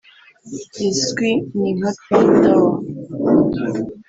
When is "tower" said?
2.41-2.73